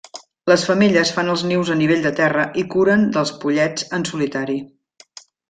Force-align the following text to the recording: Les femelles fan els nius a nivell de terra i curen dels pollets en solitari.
Les 0.51 0.61
femelles 0.69 1.11
fan 1.17 1.29
els 1.33 1.43
nius 1.51 1.69
a 1.75 1.77
nivell 1.81 2.01
de 2.07 2.13
terra 2.21 2.47
i 2.63 2.65
curen 2.77 3.05
dels 3.19 3.35
pollets 3.45 3.87
en 4.01 4.09
solitari. 4.13 4.59